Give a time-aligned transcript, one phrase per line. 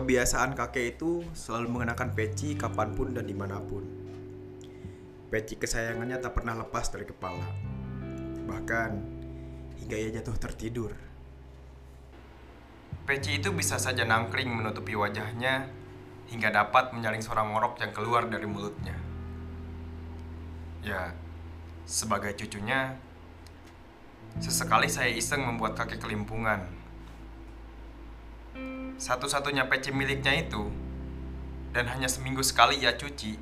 [0.00, 3.84] Kebiasaan kakek itu selalu mengenakan peci kapan pun dan di mana pun.
[5.28, 7.44] Peci kesayangannya tak pernah lepas dari kepala.
[8.48, 8.90] Bahkan
[9.76, 10.96] hingga ia jatuh tertidur.
[13.04, 15.68] Peci itu bisa saja nangkring menutupi wajahnya
[16.32, 18.96] hingga dapat menyaling suara ngorok yang keluar dari mulutnya.
[20.80, 21.12] Ya,
[21.84, 22.96] sebagai cucunya,
[24.40, 26.79] sesekali saya iseng membuat kakek kelimpungan
[29.00, 30.68] satu-satunya peci miliknya itu
[31.72, 33.40] dan hanya seminggu sekali ia cuci,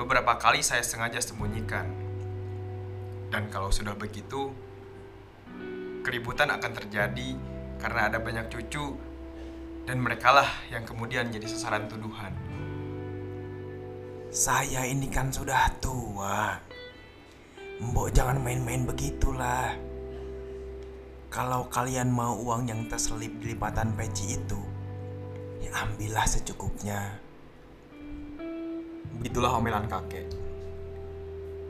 [0.00, 1.84] beberapa kali saya sengaja sembunyikan.
[3.28, 4.48] Dan kalau sudah begitu,
[6.00, 7.36] keributan akan terjadi
[7.76, 8.96] karena ada banyak cucu
[9.84, 12.32] dan merekalah yang kemudian jadi sasaran tuduhan.
[14.32, 16.56] Saya ini kan sudah tua.
[17.84, 19.76] Mbok jangan main-main begitulah.
[21.28, 24.67] Kalau kalian mau uang yang terselip di lipatan peci itu,
[25.72, 27.18] ambillah secukupnya.
[29.18, 30.30] Begitulah omelan kakek.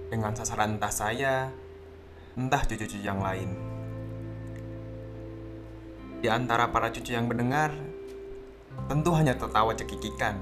[0.08, 1.52] Dengan sasaran entah saya,
[2.36, 3.50] entah cucu-cucu yang lain.
[6.18, 7.70] Di antara para cucu yang mendengar,
[8.90, 10.38] tentu hanya tertawa cekikikan.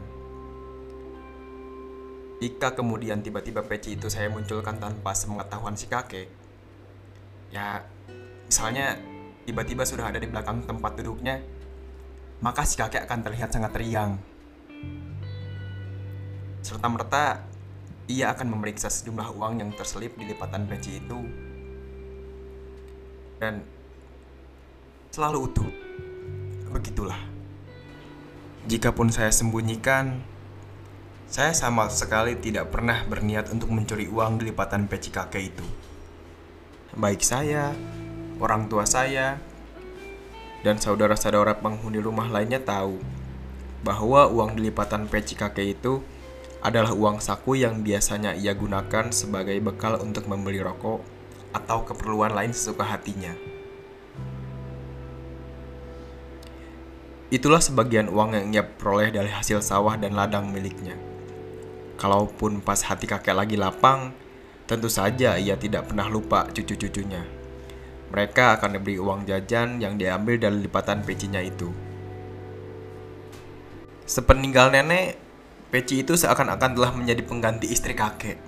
[2.36, 6.28] Jika kemudian tiba-tiba peci itu saya munculkan tanpa sepengetahuan si kakek,
[7.48, 7.80] ya
[8.44, 9.00] misalnya
[9.48, 11.40] tiba-tiba sudah ada di belakang tempat duduknya,
[12.40, 14.20] maka si kakek akan terlihat sangat riang.
[16.60, 17.46] Serta merta,
[18.06, 21.18] ia akan memeriksa sejumlah uang yang terselip di lipatan peci itu.
[23.40, 23.62] Dan
[25.10, 25.70] selalu utuh.
[26.74, 27.18] Begitulah.
[28.66, 30.20] Jikapun saya sembunyikan,
[31.30, 35.66] saya sama sekali tidak pernah berniat untuk mencuri uang di lipatan peci kakek itu.
[36.98, 37.70] Baik saya,
[38.42, 39.38] orang tua saya,
[40.64, 43.00] dan saudara-saudara penghuni rumah lainnya tahu
[43.84, 46.00] bahwa uang di lipatan peci kakek itu
[46.64, 50.98] adalah uang saku yang biasanya ia gunakan sebagai bekal untuk membeli rokok
[51.54, 53.32] atau keperluan lain sesuka hatinya.
[57.26, 60.94] Itulah sebagian uang yang ia peroleh dari hasil sawah dan ladang miliknya.
[61.98, 64.14] Kalaupun pas hati kakek lagi lapang,
[64.70, 67.35] tentu saja ia tidak pernah lupa cucu-cucunya.
[68.14, 71.74] Mereka akan diberi uang jajan yang diambil dari lipatan pecinya itu.
[74.06, 75.18] Sepeninggal nenek,
[75.74, 78.38] peci itu seakan-akan telah menjadi pengganti istri kakek.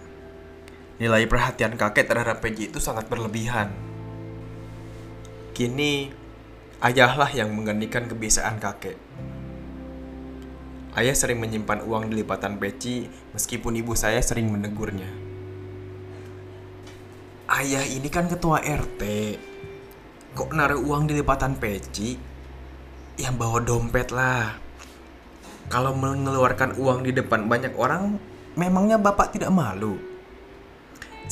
[1.03, 3.75] Nilai perhatian kakek terhadap peci itu sangat berlebihan.
[5.59, 6.15] Kini,
[6.79, 8.95] ayahlah yang menggantikan kebiasaan kakek.
[10.95, 15.28] Ayah sering menyimpan uang di lipatan peci meskipun ibu saya sering menegurnya.
[17.49, 19.01] Ayah ini kan ketua RT.
[20.37, 22.13] Kok naruh uang di lipatan peci?
[23.17, 24.53] Yang bawa dompet lah.
[25.73, 28.21] Kalau mengeluarkan uang di depan banyak orang,
[28.53, 29.97] memangnya bapak tidak malu?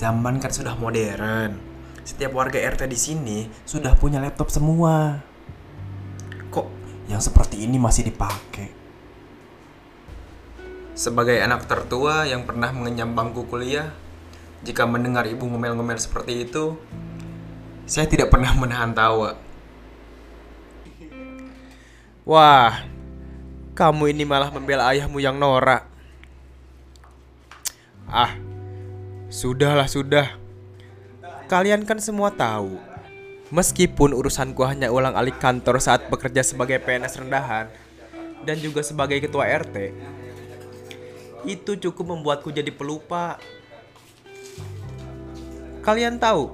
[0.00, 1.60] Zaman kan sudah modern.
[2.00, 3.38] Setiap warga RT di sini
[3.69, 5.21] sudah punya laptop semua.
[6.48, 6.69] Kok
[7.12, 8.72] yang seperti ini masih dipakai?
[10.97, 13.93] Sebagai anak tertua yang pernah mengenyam bangku kuliah,
[14.64, 16.78] jika mendengar ibu ngomel-ngomel seperti itu,
[17.84, 19.36] saya tidak pernah menahan tawa.
[22.26, 22.82] Wah,
[23.76, 25.86] kamu ini malah membela ayahmu yang norak.
[28.10, 28.34] Ah,
[29.30, 30.34] sudahlah sudah.
[31.46, 32.78] Kalian kan semua tahu.
[33.54, 37.70] Meskipun urusanku hanya ulang alik kantor saat bekerja sebagai PNS rendahan
[38.42, 39.94] dan juga sebagai ketua RT,
[41.46, 43.38] itu cukup membuatku jadi pelupa.
[45.86, 46.50] Kalian tahu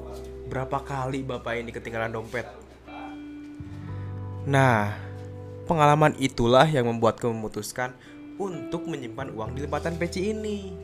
[0.53, 2.45] berapa kali bapak ini ketinggalan dompet?
[4.45, 4.93] Nah,
[5.65, 7.97] pengalaman itulah yang membuatku memutuskan
[8.37, 10.77] untuk menyimpan uang di lipatan peci ini.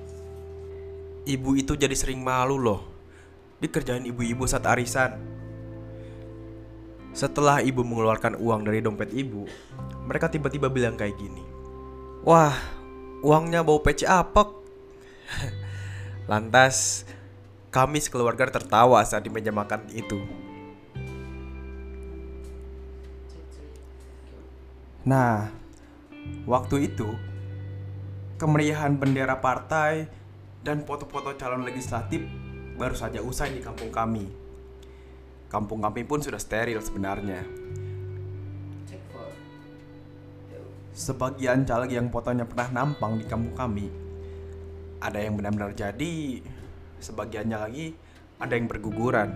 [1.28, 2.88] Ibu itu jadi sering malu loh
[3.60, 5.20] dikerjain ibu-ibu saat arisan.
[7.12, 9.44] Setelah ibu mengeluarkan uang dari dompet ibu,
[10.08, 11.44] mereka tiba-tiba bilang kayak gini.
[12.24, 12.56] Wah,
[13.20, 14.48] uangnya bau peci apek.
[16.32, 17.04] Lantas,
[17.68, 20.20] kami sekeluarga tertawa saat di meja makan itu.
[25.08, 25.48] Nah,
[26.44, 27.08] waktu itu
[28.36, 30.08] kemeriahan bendera partai
[30.60, 32.20] dan foto-foto calon legislatif
[32.76, 34.28] baru saja usai di kampung kami.
[35.48, 37.40] Kampung kami pun sudah steril sebenarnya.
[40.92, 43.86] Sebagian caleg yang fotonya pernah nampang di kampung kami
[44.98, 46.42] ada yang benar-benar jadi,
[47.00, 47.86] sebagiannya lagi
[48.38, 49.30] ada yang berguguran.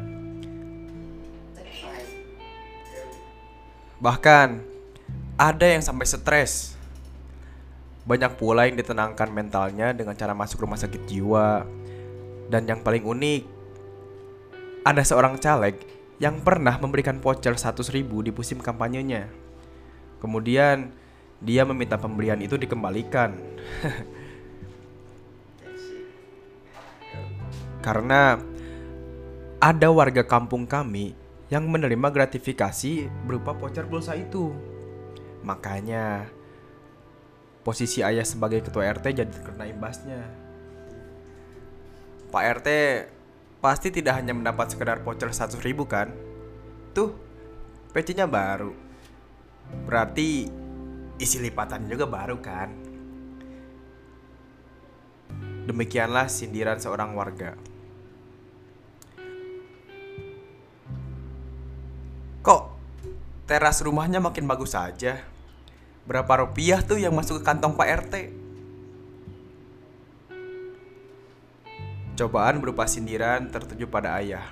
[4.03, 4.49] Bahkan
[5.39, 6.75] ada yang sampai stres
[8.03, 11.63] Banyak pula yang ditenangkan mentalnya dengan cara masuk rumah sakit jiwa.
[12.51, 13.43] Dan yang paling unik,
[14.83, 15.79] ada seorang caleg
[16.19, 19.31] yang pernah memberikan voucher 100 ribu di musim kampanyenya.
[20.19, 20.91] Kemudian,
[21.39, 23.39] dia meminta pembelian itu dikembalikan.
[27.83, 28.39] Karena
[29.59, 31.19] ada warga kampung kami
[31.53, 34.55] yang menerima gratifikasi berupa voucher pulsa itu.
[35.43, 36.31] Makanya
[37.67, 40.23] posisi ayah sebagai ketua RT jadi terkena imbasnya.
[42.33, 42.69] Pak RT
[43.63, 46.11] pasti tidak hanya mendapat sekedar voucher 100 ribu kan?
[46.97, 47.13] Tuh,
[47.93, 48.73] PC-nya baru.
[49.85, 50.49] Berarti
[51.21, 52.69] isi lipatan juga baru kan?
[55.69, 57.55] Demikianlah sindiran seorang warga.
[62.43, 62.63] Kok
[63.47, 65.23] teras rumahnya makin bagus saja?
[66.03, 68.15] Berapa rupiah tuh yang masuk ke kantong Pak RT?
[72.19, 74.43] Cobaan berupa sindiran tertuju pada ayah.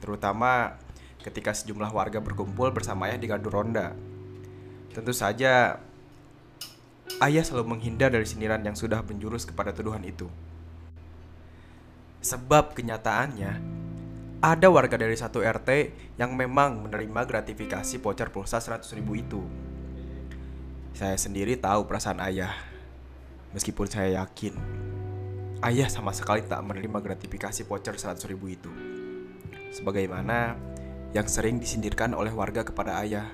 [0.00, 0.80] Terutama
[1.20, 3.92] ketika sejumlah warga berkumpul bersama ayah di gardu ronda.
[4.96, 5.76] Tentu saja
[7.20, 10.28] ayah selalu menghindar dari sindiran yang sudah menjurus kepada tuduhan itu.
[12.24, 13.83] Sebab kenyataannya,
[14.44, 19.40] ada warga dari satu RT yang memang menerima gratifikasi voucher pulsa 100 ribu itu.
[20.92, 22.52] Saya sendiri tahu perasaan ayah.
[23.56, 24.52] Meskipun saya yakin
[25.64, 28.68] ayah sama sekali tak menerima gratifikasi voucher 100 ribu itu.
[29.72, 30.60] Sebagaimana
[31.16, 33.32] yang sering disindirkan oleh warga kepada ayah.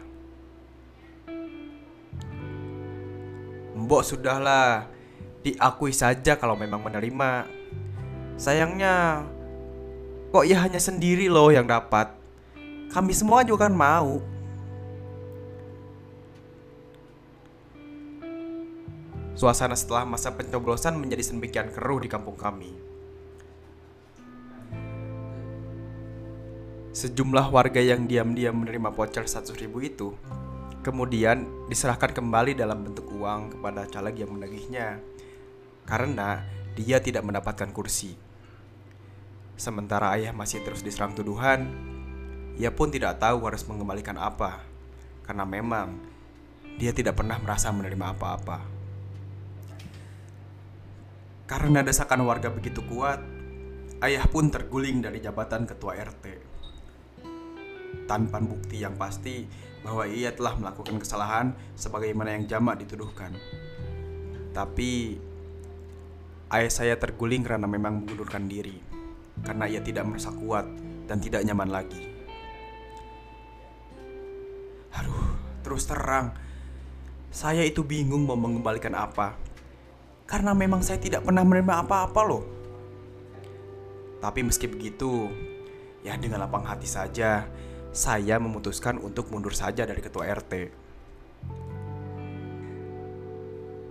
[3.75, 4.87] Mbok sudahlah,
[5.43, 7.51] diakui saja kalau memang menerima.
[8.39, 9.27] Sayangnya,
[10.31, 12.15] kok ya hanya sendiri loh yang dapat.
[12.91, 14.23] Kami semua juga kan mau.
[19.35, 22.71] Suasana setelah masa pencoblosan menjadi sedemikian keruh di kampung kami.
[26.91, 30.11] Sejumlah warga yang diam-diam menerima voucher 100 ribu itu
[30.83, 35.01] kemudian diserahkan kembali dalam bentuk uang kepada caleg yang menagihnya
[35.87, 36.45] karena
[36.77, 38.30] dia tidak mendapatkan kursi.
[39.61, 41.69] Sementara ayah masih terus diserang tuduhan,
[42.57, 44.65] ia pun tidak tahu harus mengembalikan apa
[45.21, 46.01] karena memang
[46.81, 48.65] dia tidak pernah merasa menerima apa-apa.
[51.45, 53.21] Karena desakan warga begitu kuat,
[54.01, 56.25] ayah pun terguling dari jabatan ketua RT.
[58.09, 59.45] Tanpa bukti yang pasti
[59.85, 63.37] bahwa ia telah melakukan kesalahan sebagaimana yang jamak dituduhkan.
[64.57, 65.21] Tapi
[66.49, 68.90] ayah saya terguling karena memang mengundurkan diri
[69.45, 70.67] karena ia tidak merasa kuat
[71.09, 72.03] dan tidak nyaman lagi.
[74.95, 76.35] Aduh, terus terang,
[77.31, 79.39] saya itu bingung mau mengembalikan apa
[80.31, 82.45] karena memang saya tidak pernah menerima apa-apa loh.
[84.23, 85.27] Tapi meski begitu,
[86.07, 87.51] ya dengan lapang hati saja,
[87.91, 90.53] saya memutuskan untuk mundur saja dari ketua RT.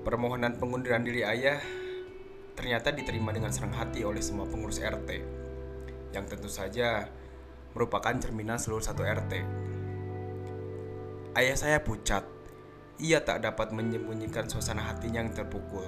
[0.07, 1.59] Permohonan pengunduran diri ayah
[2.55, 5.09] ternyata diterima dengan senang hati oleh semua pengurus RT,
[6.13, 7.09] yang tentu saja
[7.73, 9.33] merupakan cerminan seluruh satu RT.
[11.37, 12.25] Ayah saya pucat,
[12.97, 15.85] ia tak dapat menyembunyikan suasana hatinya yang terpukul.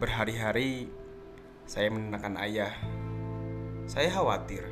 [0.00, 0.88] Berhari-hari
[1.68, 2.72] saya menenangkan ayah.
[3.84, 4.64] Saya khawatir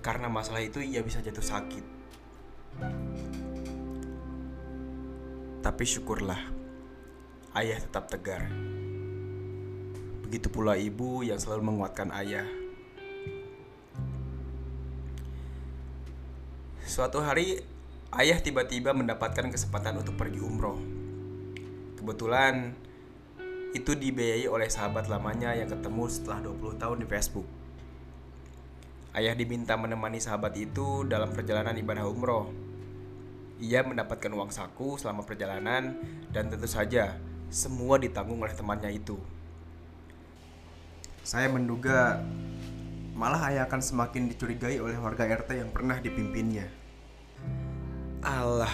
[0.00, 1.84] karena masalah itu ia bisa jatuh sakit.
[5.60, 6.40] Tapi syukurlah,
[7.52, 8.48] ayah tetap tegar.
[10.24, 12.59] Begitu pula ibu yang selalu menguatkan ayah.
[16.90, 17.62] Suatu hari,
[18.18, 20.74] ayah tiba-tiba mendapatkan kesempatan untuk pergi umroh.
[21.94, 22.74] Kebetulan,
[23.78, 27.46] itu dibiayai oleh sahabat lamanya yang ketemu setelah 20 tahun di Facebook.
[29.14, 32.50] Ayah diminta menemani sahabat itu dalam perjalanan ibadah umroh.
[33.62, 35.94] Ia mendapatkan uang saku selama perjalanan
[36.34, 37.14] dan tentu saja
[37.54, 39.14] semua ditanggung oleh temannya itu.
[41.22, 42.18] Saya menduga
[43.14, 46.79] malah ayah akan semakin dicurigai oleh warga RT yang pernah dipimpinnya.
[48.20, 48.68] Allah,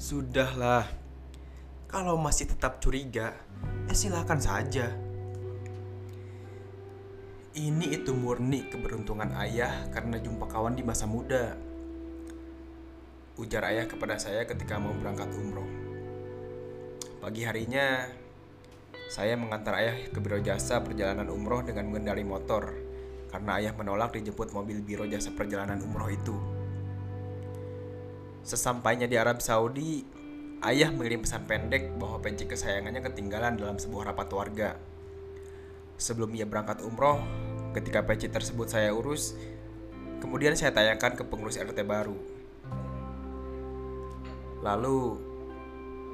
[0.00, 0.88] sudahlah.
[1.84, 3.36] Kalau masih tetap curiga,
[3.84, 4.88] ya silakan saja.
[7.52, 11.60] Ini itu murni keberuntungan ayah karena jumpa kawan di masa muda.
[13.36, 15.68] Ujar ayah kepada saya ketika mau berangkat umroh.
[17.20, 18.08] Pagi harinya,
[19.12, 22.72] saya mengantar ayah ke biro jasa perjalanan umroh dengan mengendari motor
[23.28, 26.49] karena ayah menolak dijemput mobil biro jasa perjalanan umroh itu.
[28.40, 30.00] Sesampainya di Arab Saudi,
[30.64, 34.70] ayah mengirim pesan pendek bahwa peci kesayangannya ketinggalan dalam sebuah rapat warga.
[36.00, 37.20] Sebelum ia berangkat umroh,
[37.76, 39.36] ketika peci tersebut saya urus,
[40.24, 42.16] kemudian saya tanyakan ke pengurus RT baru.
[44.60, 45.00] Lalu,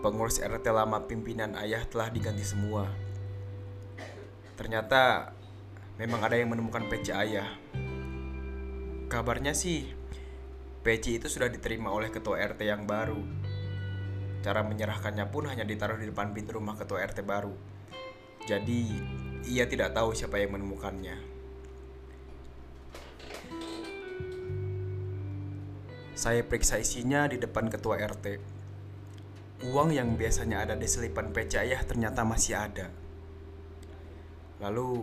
[0.03, 2.87] pengurus RT lama pimpinan ayah telah diganti semua.
[4.55, 5.35] Ternyata
[5.99, 7.51] memang ada yang menemukan peci ayah.
[9.11, 9.96] Kabarnya sih,
[10.87, 13.19] peci itu sudah diterima oleh ketua RT yang baru.
[14.39, 17.51] Cara menyerahkannya pun hanya ditaruh di depan pintu rumah ketua RT baru.
[18.47, 18.95] Jadi,
[19.51, 21.19] ia tidak tahu siapa yang menemukannya.
[26.15, 28.55] Saya periksa isinya di depan ketua RT.
[29.67, 32.87] Uang yang biasanya ada di selipan peci ayah ternyata masih ada.
[34.63, 35.03] Lalu,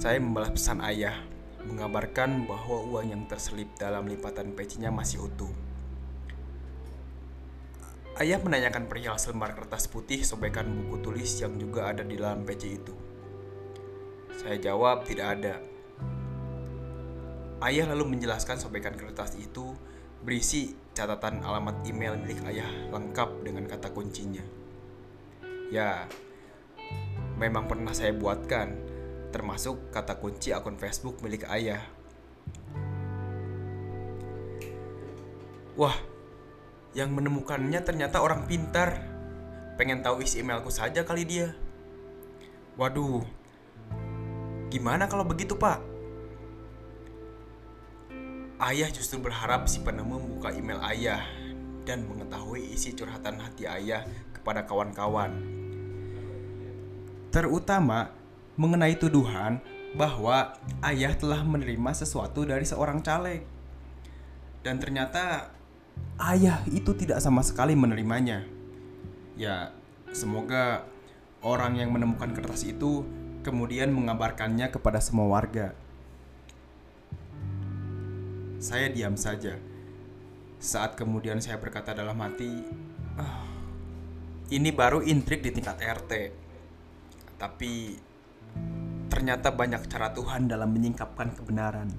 [0.00, 1.20] saya membalas pesan ayah,
[1.68, 5.52] mengabarkan bahwa uang yang terselip dalam lipatan pecinya masih utuh.
[8.18, 12.74] Ayah menanyakan perihal selembar kertas putih sobekan buku tulis yang juga ada di dalam peci
[12.74, 12.90] itu.
[14.34, 15.54] Saya jawab tidak ada.
[17.62, 19.70] Ayah lalu menjelaskan sobekan kertas itu
[20.18, 24.42] berisi catatan alamat email milik ayah lengkap dengan kata kuncinya.
[25.70, 26.10] Ya,
[27.38, 28.74] memang pernah saya buatkan,
[29.28, 31.84] termasuk kata kunci akun Facebook milik ayah.
[35.78, 35.94] Wah,
[36.96, 38.98] yang menemukannya ternyata orang pintar.
[39.78, 41.54] Pengen tahu isi emailku saja kali dia.
[42.74, 43.22] Waduh,
[44.74, 45.78] gimana kalau begitu, Pak?
[48.58, 51.22] Ayah justru berharap si penemu membuka email ayah
[51.86, 54.02] dan mengetahui isi curhatan hati ayah
[54.34, 55.30] kepada kawan-kawan.
[57.30, 58.17] Terutama
[58.58, 59.62] mengenai tuduhan
[59.94, 60.52] bahwa
[60.84, 63.46] ayah telah menerima sesuatu dari seorang caleg.
[64.60, 65.54] Dan ternyata
[66.18, 68.44] ayah itu tidak sama sekali menerimanya.
[69.38, 69.70] Ya,
[70.10, 70.84] semoga
[71.40, 73.06] orang yang menemukan kertas itu
[73.46, 75.72] kemudian mengabarkannya kepada semua warga.
[78.58, 79.54] Saya diam saja.
[80.58, 82.66] Saat kemudian saya berkata dalam hati,
[83.14, 83.46] "Ah,
[84.50, 86.12] ini baru intrik di tingkat RT.
[87.38, 87.94] Tapi
[89.18, 91.90] ternyata banyak cara Tuhan dalam menyingkapkan kebenaran.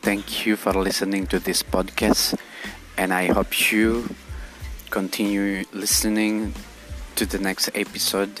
[0.00, 2.32] Thank you for listening to this podcast,
[2.96, 4.08] and I hope you
[4.88, 6.56] continue listening
[7.20, 8.40] to the next episode.